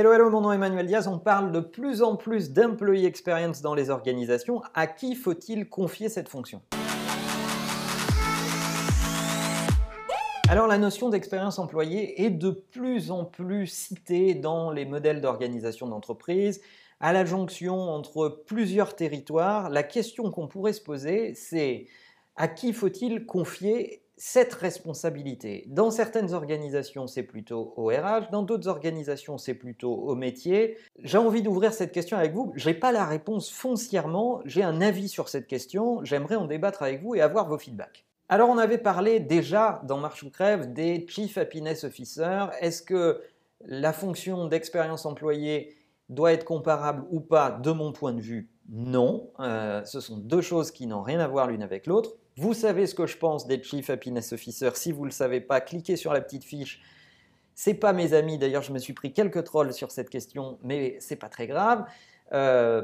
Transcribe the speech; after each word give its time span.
Hello, 0.00 0.12
hello, 0.12 0.30
mon 0.30 0.42
nom 0.42 0.52
est 0.52 0.54
Emmanuel 0.54 0.86
Diaz. 0.86 1.08
On 1.08 1.18
parle 1.18 1.50
de 1.50 1.58
plus 1.58 2.02
en 2.02 2.14
plus 2.14 2.52
d'employee 2.52 3.04
experience 3.04 3.62
dans 3.62 3.74
les 3.74 3.90
organisations. 3.90 4.62
À 4.72 4.86
qui 4.86 5.16
faut-il 5.16 5.68
confier 5.68 6.08
cette 6.08 6.28
fonction? 6.28 6.62
Alors 10.48 10.68
la 10.68 10.78
notion 10.78 11.08
d'expérience 11.08 11.58
employée 11.58 12.22
est 12.22 12.30
de 12.30 12.50
plus 12.50 13.10
en 13.10 13.24
plus 13.24 13.66
citée 13.66 14.36
dans 14.36 14.70
les 14.70 14.84
modèles 14.84 15.20
d'organisation 15.20 15.88
d'entreprise. 15.88 16.60
À 17.00 17.12
la 17.12 17.24
jonction 17.24 17.74
entre 17.74 18.44
plusieurs 18.46 18.94
territoires, 18.94 19.68
la 19.68 19.82
question 19.82 20.30
qu'on 20.30 20.46
pourrait 20.46 20.74
se 20.74 20.80
poser, 20.80 21.34
c'est 21.34 21.88
à 22.36 22.46
qui 22.46 22.72
faut-il 22.72 23.26
confier 23.26 24.04
cette 24.18 24.52
responsabilité 24.52 25.64
Dans 25.68 25.90
certaines 25.92 26.34
organisations, 26.34 27.06
c'est 27.06 27.22
plutôt 27.22 27.72
au 27.76 27.86
RH, 27.86 28.30
dans 28.32 28.42
d'autres 28.42 28.68
organisations, 28.68 29.38
c'est 29.38 29.54
plutôt 29.54 29.94
au 29.94 30.16
métier. 30.16 30.76
J'ai 30.98 31.18
envie 31.18 31.40
d'ouvrir 31.40 31.72
cette 31.72 31.92
question 31.92 32.18
avec 32.18 32.34
vous. 32.34 32.52
Je 32.56 32.68
n'ai 32.68 32.74
pas 32.74 32.90
la 32.90 33.06
réponse 33.06 33.50
foncièrement, 33.50 34.42
j'ai 34.44 34.64
un 34.64 34.80
avis 34.80 35.08
sur 35.08 35.28
cette 35.28 35.46
question, 35.46 36.04
j'aimerais 36.04 36.34
en 36.34 36.46
débattre 36.46 36.82
avec 36.82 37.00
vous 37.00 37.14
et 37.14 37.20
avoir 37.20 37.48
vos 37.48 37.58
feedbacks. 37.58 38.04
Alors 38.28 38.50
on 38.50 38.58
avait 38.58 38.78
parlé 38.78 39.20
déjà 39.20 39.80
dans 39.84 39.98
Marche 39.98 40.24
ou 40.24 40.30
Crève 40.30 40.72
des 40.72 41.06
Chief 41.08 41.38
Happiness 41.38 41.84
Officer. 41.84 42.46
Est-ce 42.60 42.82
que 42.82 43.22
la 43.64 43.92
fonction 43.92 44.46
d'expérience 44.46 45.06
employée 45.06 45.76
doit 46.08 46.32
être 46.32 46.44
comparable 46.44 47.06
ou 47.10 47.20
pas? 47.20 47.52
De 47.52 47.70
mon 47.70 47.92
point 47.92 48.12
de 48.12 48.20
vue, 48.20 48.50
non. 48.68 49.30
Euh, 49.40 49.84
ce 49.84 50.00
sont 50.00 50.18
deux 50.18 50.42
choses 50.42 50.72
qui 50.72 50.86
n'ont 50.86 51.02
rien 51.02 51.20
à 51.20 51.28
voir 51.28 51.46
l'une 51.46 51.62
avec 51.62 51.86
l'autre. 51.86 52.16
Vous 52.38 52.54
savez 52.54 52.86
ce 52.86 52.94
que 52.94 53.08
je 53.08 53.18
pense 53.18 53.48
des 53.48 53.60
Chief 53.60 53.90
Happiness 53.90 54.32
Officer. 54.32 54.70
Si 54.74 54.92
vous 54.92 55.00
ne 55.00 55.06
le 55.06 55.12
savez 55.12 55.40
pas, 55.40 55.60
cliquez 55.60 55.96
sur 55.96 56.12
la 56.12 56.20
petite 56.20 56.44
fiche. 56.44 56.80
C'est 57.56 57.74
pas 57.74 57.92
mes 57.92 58.12
amis, 58.14 58.38
d'ailleurs 58.38 58.62
je 58.62 58.72
me 58.72 58.78
suis 58.78 58.92
pris 58.92 59.12
quelques 59.12 59.42
trolls 59.42 59.72
sur 59.72 59.90
cette 59.90 60.08
question, 60.08 60.56
mais 60.62 60.96
c'est 61.00 61.16
pas 61.16 61.28
très 61.28 61.48
grave. 61.48 61.84
Euh, 62.32 62.82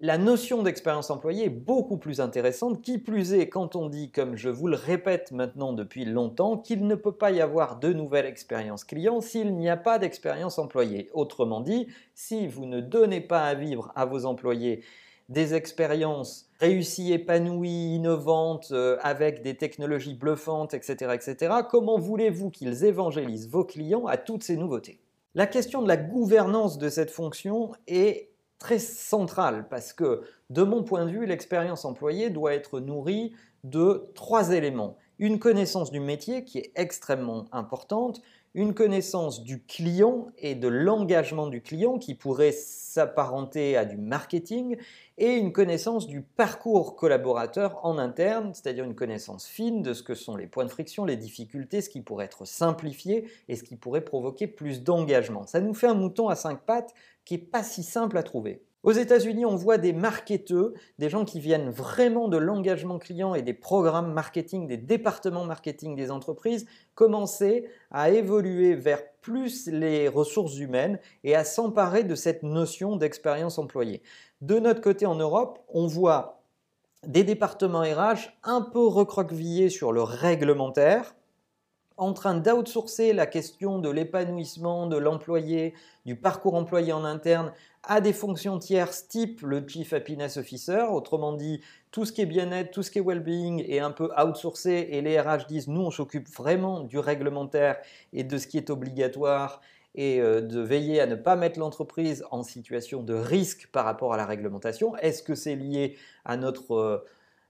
la 0.00 0.16
notion 0.16 0.62
d'expérience 0.62 1.10
employée 1.10 1.44
est 1.44 1.50
beaucoup 1.50 1.98
plus 1.98 2.22
intéressante, 2.22 2.80
qui 2.80 2.96
plus 2.96 3.34
est 3.34 3.50
quand 3.50 3.76
on 3.76 3.90
dit, 3.90 4.10
comme 4.10 4.36
je 4.36 4.48
vous 4.48 4.68
le 4.68 4.76
répète 4.76 5.32
maintenant 5.32 5.74
depuis 5.74 6.06
longtemps, 6.06 6.56
qu'il 6.56 6.86
ne 6.86 6.94
peut 6.94 7.12
pas 7.12 7.30
y 7.30 7.42
avoir 7.42 7.78
de 7.78 7.92
nouvelle 7.92 8.24
expérience 8.24 8.84
client 8.84 9.20
s'il 9.20 9.54
n'y 9.54 9.68
a 9.68 9.76
pas 9.76 9.98
d'expérience 9.98 10.58
employée. 10.58 11.10
Autrement 11.12 11.60
dit, 11.60 11.88
si 12.14 12.46
vous 12.46 12.64
ne 12.64 12.80
donnez 12.80 13.20
pas 13.20 13.44
à 13.44 13.54
vivre 13.54 13.92
à 13.96 14.06
vos 14.06 14.24
employés 14.24 14.82
des 15.28 15.54
expériences 15.54 16.50
réussies, 16.60 17.12
épanouies, 17.12 17.96
innovantes, 17.96 18.68
euh, 18.72 18.98
avec 19.02 19.42
des 19.42 19.56
technologies 19.56 20.14
bluffantes, 20.14 20.74
etc., 20.74 21.14
etc., 21.14 21.54
comment 21.70 21.98
voulez-vous 21.98 22.50
qu'ils 22.50 22.84
évangélisent 22.84 23.48
vos 23.48 23.64
clients 23.64 24.06
à 24.06 24.16
toutes 24.16 24.42
ces 24.42 24.56
nouveautés? 24.56 25.00
La 25.34 25.46
question 25.46 25.82
de 25.82 25.88
la 25.88 25.96
gouvernance 25.96 26.78
de 26.78 26.88
cette 26.88 27.10
fonction 27.10 27.72
est 27.86 28.30
très 28.58 28.78
centrale 28.78 29.66
parce 29.68 29.92
que, 29.92 30.22
de 30.50 30.62
mon 30.62 30.84
point 30.84 31.06
de 31.06 31.10
vue, 31.10 31.26
l'expérience 31.26 31.84
employée 31.84 32.30
doit 32.30 32.54
être 32.54 32.80
nourrie 32.80 33.32
de 33.64 34.10
trois 34.14 34.52
éléments. 34.52 34.96
Une 35.18 35.38
connaissance 35.38 35.90
du 35.90 36.00
métier 36.00 36.44
qui 36.44 36.58
est 36.58 36.72
extrêmement 36.76 37.46
importante, 37.52 38.20
une 38.54 38.72
connaissance 38.72 39.42
du 39.42 39.64
client 39.64 40.28
et 40.38 40.54
de 40.54 40.68
l'engagement 40.68 41.48
du 41.48 41.60
client 41.60 41.98
qui 41.98 42.14
pourrait 42.14 42.52
s'apparenter 42.52 43.76
à 43.76 43.84
du 43.84 43.96
marketing 43.96 44.76
et 45.18 45.34
une 45.34 45.52
connaissance 45.52 46.06
du 46.06 46.22
parcours 46.22 46.94
collaborateur 46.94 47.84
en 47.84 47.98
interne, 47.98 48.54
c'est-à-dire 48.54 48.84
une 48.84 48.94
connaissance 48.94 49.46
fine 49.46 49.82
de 49.82 49.92
ce 49.92 50.04
que 50.04 50.14
sont 50.14 50.36
les 50.36 50.46
points 50.46 50.64
de 50.64 50.70
friction, 50.70 51.04
les 51.04 51.16
difficultés, 51.16 51.80
ce 51.80 51.90
qui 51.90 52.00
pourrait 52.00 52.26
être 52.26 52.44
simplifié 52.44 53.28
et 53.48 53.56
ce 53.56 53.64
qui 53.64 53.74
pourrait 53.74 54.04
provoquer 54.04 54.46
plus 54.46 54.84
d'engagement. 54.84 55.46
Ça 55.46 55.60
nous 55.60 55.74
fait 55.74 55.88
un 55.88 55.94
mouton 55.94 56.28
à 56.28 56.36
cinq 56.36 56.60
pattes 56.60 56.94
qui 57.24 57.34
n'est 57.34 57.44
pas 57.44 57.64
si 57.64 57.82
simple 57.82 58.16
à 58.16 58.22
trouver. 58.22 58.62
Aux 58.84 58.92
États-Unis, 58.92 59.46
on 59.46 59.56
voit 59.56 59.78
des 59.78 59.94
marketeurs, 59.94 60.72
des 60.98 61.08
gens 61.08 61.24
qui 61.24 61.40
viennent 61.40 61.70
vraiment 61.70 62.28
de 62.28 62.36
l'engagement 62.36 62.98
client 62.98 63.34
et 63.34 63.40
des 63.40 63.54
programmes 63.54 64.12
marketing, 64.12 64.68
des 64.68 64.76
départements 64.76 65.46
marketing 65.46 65.96
des 65.96 66.10
entreprises, 66.10 66.66
commencer 66.94 67.66
à 67.90 68.10
évoluer 68.10 68.74
vers 68.74 69.00
plus 69.22 69.68
les 69.68 70.06
ressources 70.06 70.58
humaines 70.58 70.98
et 71.24 71.34
à 71.34 71.44
s'emparer 71.44 72.04
de 72.04 72.14
cette 72.14 72.42
notion 72.42 72.96
d'expérience 72.96 73.58
employée. 73.58 74.02
De 74.42 74.58
notre 74.58 74.82
côté 74.82 75.06
en 75.06 75.14
Europe, 75.14 75.60
on 75.68 75.86
voit 75.86 76.42
des 77.06 77.24
départements 77.24 77.80
RH 77.80 78.34
un 78.42 78.60
peu 78.60 78.86
recroquevillés 78.86 79.70
sur 79.70 79.92
le 79.92 80.02
réglementaire, 80.02 81.14
en 81.96 82.12
train 82.12 82.34
d'outsourcer 82.34 83.12
la 83.12 83.26
question 83.26 83.78
de 83.78 83.88
l'épanouissement 83.88 84.88
de 84.88 84.96
l'employé, 84.96 85.74
du 86.04 86.16
parcours 86.16 86.54
employé 86.54 86.92
en 86.92 87.04
interne 87.04 87.52
à 87.86 88.00
des 88.00 88.12
fonctions 88.12 88.58
tierces 88.58 89.08
type 89.08 89.40
le 89.42 89.66
Chief 89.66 89.92
Happiness 89.92 90.36
Officer. 90.36 90.84
Autrement 90.90 91.32
dit, 91.32 91.60
tout 91.90 92.04
ce 92.04 92.12
qui 92.12 92.20
est 92.20 92.26
bien-être, 92.26 92.70
tout 92.70 92.82
ce 92.82 92.90
qui 92.90 92.98
est 92.98 93.02
well-being 93.02 93.64
est 93.68 93.78
un 93.78 93.90
peu 93.90 94.10
outsourcé 94.18 94.88
et 94.90 95.00
les 95.00 95.20
RH 95.20 95.46
disent 95.46 95.68
nous 95.68 95.82
on 95.82 95.90
s'occupe 95.90 96.28
vraiment 96.28 96.80
du 96.80 96.98
réglementaire 96.98 97.76
et 98.12 98.24
de 98.24 98.38
ce 98.38 98.46
qui 98.46 98.56
est 98.56 98.70
obligatoire 98.70 99.60
et 99.94 100.20
euh, 100.20 100.40
de 100.40 100.60
veiller 100.60 101.00
à 101.00 101.06
ne 101.06 101.14
pas 101.14 101.36
mettre 101.36 101.58
l'entreprise 101.58 102.24
en 102.30 102.42
situation 102.42 103.02
de 103.02 103.14
risque 103.14 103.68
par 103.70 103.84
rapport 103.84 104.12
à 104.12 104.16
la 104.16 104.26
réglementation. 104.26 104.96
Est-ce 104.96 105.22
que 105.22 105.34
c'est 105.34 105.54
lié 105.54 105.96
à 106.24 106.36
notre 106.36 106.74
euh, 106.74 106.98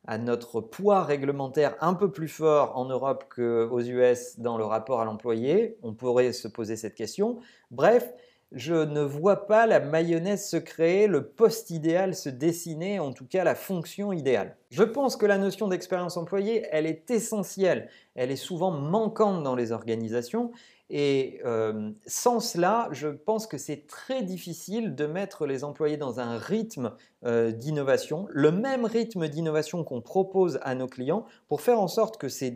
à 0.07 0.19
notre 0.19 0.61
poids 0.61 1.03
réglementaire 1.03 1.77
un 1.81 1.95
peu 1.95 2.11
plus 2.13 2.29
fort 2.29 2.77
en 2.77 2.85
Europe 2.85 3.25
qu'aux 3.35 3.81
US 3.81 4.39
dans 4.39 4.59
le 4.59 4.65
rapport 4.65 5.01
à 5.01 5.05
l'employé? 5.05 5.79
On 5.83 5.95
pourrait 5.95 6.33
se 6.33 6.47
poser 6.47 6.77
cette 6.77 6.95
question. 6.95 7.39
Bref, 7.71 8.13
je 8.55 8.75
ne 8.75 9.01
vois 9.01 9.47
pas 9.47 9.67
la 9.67 9.81
mayonnaise 9.81 10.49
se 10.49 10.57
créer, 10.57 11.07
le 11.07 11.27
poste 11.27 11.71
idéal 11.71 12.15
se 12.15 12.29
dessiner, 12.29 13.01
en 13.01 13.13
tout 13.13 13.27
cas 13.27 13.45
la 13.45 13.55
fonction 13.55 14.13
idéale. 14.13 14.57
Je 14.71 14.85
pense 14.85 15.17
que 15.17 15.27
la 15.27 15.39
notion 15.39 15.69
d'expérience 15.69 16.17
employée, 16.17 16.67
elle 16.71 16.87
est 16.87 17.11
essentielle, 17.11 17.89
elle 18.15 18.31
est 18.31 18.37
souvent 18.37 18.71
manquante 18.71 19.43
dans 19.43 19.55
les 19.55 19.73
organisations 19.73 20.53
et 20.91 21.41
euh, 21.47 21.91
sans 22.07 22.41
cela, 22.41 22.89
je 22.93 23.09
pense 23.09 23.47
que 23.47 23.57
c'est 23.57 23.87
très 23.87 24.23
difficile 24.23 24.95
de 24.95 25.07
mettre 25.07 25.47
les 25.47 25.65
employés 25.65 25.97
dans 25.97 26.21
un 26.21 26.37
rythme 26.37 26.93
euh, 27.25 27.53
d'innovation, 27.53 28.27
le 28.31 28.53
même 28.53 28.85
rythme 28.85 29.29
d'innovation 29.29 29.83
qu'on 29.83 30.03
propose 30.03 30.61
à 30.63 30.75
nos 30.75 30.87
clients, 30.87 31.25
pour 31.49 31.63
faire 31.63 31.81
en 31.81 31.89
sorte 31.89 32.19
que 32.19 32.29
ces, 32.29 32.53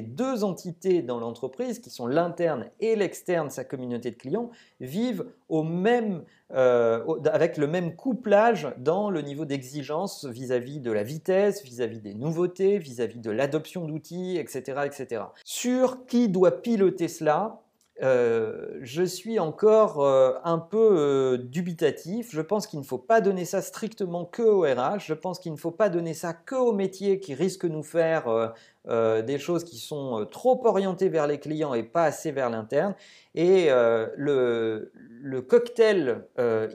deux 0.00 0.44
entités 0.44 1.02
dans 1.02 1.18
l'entreprise, 1.18 1.80
qui 1.80 1.90
sont 1.90 2.06
l'interne 2.06 2.70
et 2.78 2.94
l'externe, 2.94 3.50
sa 3.50 3.64
communauté 3.64 4.12
de 4.12 4.16
clients, 4.16 4.50
vivent 4.80 5.26
même, 5.60 6.24
euh, 6.54 7.04
avec 7.30 7.58
le 7.58 7.66
même 7.66 7.94
couplage 7.94 8.74
dans 8.78 9.10
le 9.10 9.20
niveau 9.20 9.44
d'exigence 9.44 10.24
vis-à-vis 10.24 10.80
de 10.80 10.90
la 10.90 11.02
vitesse, 11.02 11.62
vis-à-vis 11.62 12.00
des 12.00 12.14
nouveautés, 12.14 12.78
vis-à-vis 12.78 13.20
de 13.20 13.30
l'adoption 13.30 13.84
d'outils, 13.84 14.38
etc., 14.38 14.82
etc. 14.86 15.24
Sur 15.44 16.06
qui 16.06 16.30
doit 16.30 16.62
piloter 16.62 17.08
cela 17.08 17.60
euh, 18.02 18.80
je 18.80 19.04
suis 19.04 19.38
encore 19.38 20.04
euh, 20.04 20.32
un 20.42 20.58
peu 20.58 20.96
euh, 20.98 21.36
dubitatif. 21.38 22.30
Je 22.32 22.40
pense 22.40 22.66
qu'il 22.66 22.80
ne 22.80 22.84
faut 22.84 22.98
pas 22.98 23.20
donner 23.20 23.44
ça 23.44 23.62
strictement 23.62 24.24
que 24.24 24.42
au 24.42 24.62
RH. 24.62 25.04
Je 25.06 25.14
pense 25.14 25.38
qu'il 25.38 25.52
ne 25.52 25.56
faut 25.56 25.70
pas 25.70 25.88
donner 25.88 26.12
ça 26.14 26.32
que 26.32 26.56
aux 26.56 26.72
métiers 26.72 27.20
qui 27.20 27.34
risquent 27.34 27.66
de 27.66 27.72
nous 27.72 27.82
faire 27.82 28.52
des 28.88 29.38
choses 29.38 29.62
qui 29.62 29.78
sont 29.78 30.26
trop 30.30 30.60
orientées 30.66 31.08
vers 31.08 31.28
les 31.28 31.38
clients 31.38 31.74
et 31.74 31.84
pas 31.84 32.04
assez 32.04 32.32
vers 32.32 32.50
l'interne. 32.50 32.94
Et 33.34 33.68
le, 33.70 34.90
cocktail 35.48 36.24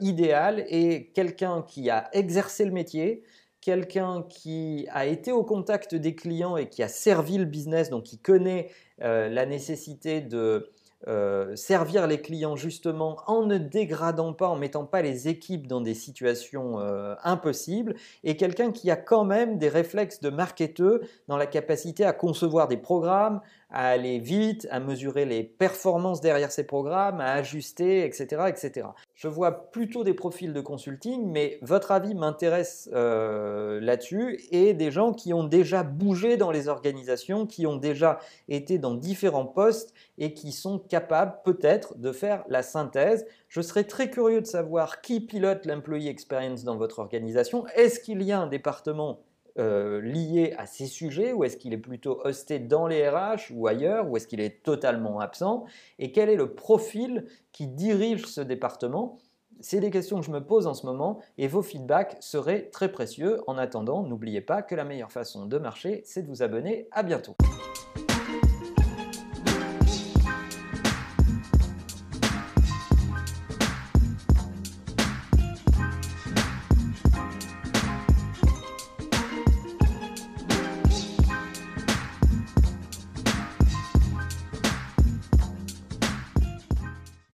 idéal 0.00 0.64
est 0.68 1.12
quelqu'un 1.12 1.62
qui 1.66 1.90
a 1.90 2.08
exercé 2.12 2.64
le 2.64 2.72
métier, 2.72 3.22
quelqu'un 3.60 4.24
qui 4.28 4.86
a 4.90 5.06
été 5.06 5.32
au 5.32 5.44
contact 5.44 5.94
des 5.94 6.14
clients 6.14 6.56
et 6.56 6.68
qui 6.68 6.82
a 6.82 6.88
servi 6.88 7.36
le 7.36 7.44
business, 7.44 7.90
donc 7.90 8.04
qui 8.04 8.18
connaît 8.18 8.70
la 8.98 9.46
nécessité 9.46 10.20
de 10.20 10.70
euh, 11.06 11.54
servir 11.54 12.08
les 12.08 12.20
clients 12.20 12.56
justement 12.56 13.18
en 13.28 13.46
ne 13.46 13.56
dégradant 13.56 14.32
pas, 14.32 14.48
en 14.48 14.56
mettant 14.56 14.84
pas 14.84 15.00
les 15.00 15.28
équipes 15.28 15.68
dans 15.68 15.80
des 15.80 15.94
situations 15.94 16.80
euh, 16.80 17.14
impossibles, 17.22 17.94
et 18.24 18.36
quelqu'un 18.36 18.72
qui 18.72 18.90
a 18.90 18.96
quand 18.96 19.24
même 19.24 19.58
des 19.58 19.68
réflexes 19.68 20.20
de 20.20 20.30
marketeur 20.30 20.98
dans 21.28 21.36
la 21.36 21.46
capacité 21.46 22.04
à 22.04 22.12
concevoir 22.12 22.66
des 22.66 22.76
programmes, 22.76 23.40
à 23.70 23.88
aller 23.88 24.18
vite, 24.18 24.66
à 24.70 24.80
mesurer 24.80 25.26
les 25.26 25.42
performances 25.42 26.20
derrière 26.20 26.50
ces 26.50 26.64
programmes, 26.64 27.20
à 27.20 27.32
ajuster, 27.32 28.04
etc. 28.04 28.44
etc. 28.48 28.88
Je 29.14 29.28
vois 29.28 29.70
plutôt 29.70 30.04
des 30.04 30.14
profils 30.14 30.52
de 30.52 30.60
consulting, 30.60 31.30
mais 31.30 31.58
votre 31.60 31.92
avis 31.92 32.14
m'intéresse 32.14 32.88
euh, 32.94 33.78
là-dessus, 33.80 34.40
et 34.50 34.72
des 34.72 34.90
gens 34.90 35.12
qui 35.12 35.34
ont 35.34 35.44
déjà 35.44 35.82
bougé 35.82 36.36
dans 36.36 36.50
les 36.50 36.68
organisations, 36.68 37.46
qui 37.46 37.66
ont 37.66 37.76
déjà 37.76 38.18
été 38.48 38.78
dans 38.78 38.94
différents 38.94 39.46
postes 39.46 39.92
et 40.16 40.32
qui 40.32 40.52
sont 40.52 40.78
capables 40.78 41.36
peut-être 41.44 41.98
de 41.98 42.12
faire 42.12 42.44
la 42.48 42.62
synthèse. 42.62 43.26
Je 43.48 43.60
serais 43.60 43.84
très 43.84 44.08
curieux 44.10 44.40
de 44.40 44.46
savoir 44.46 45.00
qui 45.02 45.20
pilote 45.20 45.66
l'employee 45.66 46.08
experience 46.08 46.64
dans 46.64 46.76
votre 46.76 46.98
organisation. 47.00 47.66
Est-ce 47.74 48.00
qu'il 48.00 48.22
y 48.22 48.32
a 48.32 48.40
un 48.40 48.46
département 48.46 49.20
euh, 49.58 50.00
lié 50.00 50.54
à 50.58 50.66
ces 50.66 50.86
sujets 50.86 51.32
ou 51.32 51.44
est-ce 51.44 51.56
qu'il 51.56 51.72
est 51.72 51.78
plutôt 51.78 52.20
hosté 52.24 52.58
dans 52.58 52.86
les 52.86 53.08
RH 53.08 53.52
ou 53.52 53.66
ailleurs 53.66 54.08
ou 54.08 54.16
est-ce 54.16 54.26
qu'il 54.26 54.40
est 54.40 54.62
totalement 54.62 55.20
absent 55.20 55.64
et 55.98 56.12
quel 56.12 56.28
est 56.28 56.36
le 56.36 56.54
profil 56.54 57.26
qui 57.52 57.66
dirige 57.66 58.26
ce 58.26 58.40
département? 58.40 59.18
C'est 59.60 59.80
des 59.80 59.90
questions 59.90 60.20
que 60.20 60.26
je 60.26 60.30
me 60.30 60.44
pose 60.44 60.68
en 60.68 60.74
ce 60.74 60.86
moment 60.86 61.18
et 61.36 61.48
vos 61.48 61.62
feedbacks 61.62 62.16
seraient 62.20 62.70
très 62.70 62.92
précieux. 62.92 63.40
En 63.48 63.58
attendant, 63.58 64.04
n'oubliez 64.04 64.40
pas 64.40 64.62
que 64.62 64.76
la 64.76 64.84
meilleure 64.84 65.10
façon 65.10 65.46
de 65.46 65.58
marcher, 65.58 66.02
c'est 66.04 66.22
de 66.22 66.28
vous 66.28 66.42
abonner. 66.42 66.86
À 66.92 67.02
bientôt. 67.02 67.34